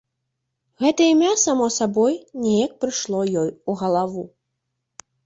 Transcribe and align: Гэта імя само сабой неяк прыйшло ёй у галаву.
Гэта 0.83 1.01
імя 1.09 1.33
само 1.41 1.67
сабой 1.75 2.13
неяк 2.45 2.73
прыйшло 2.87 3.21
ёй 3.43 3.49
у 3.73 3.77
галаву. 3.83 4.23